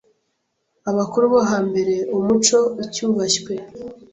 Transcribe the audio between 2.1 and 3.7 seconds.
umuco ucyubashywe,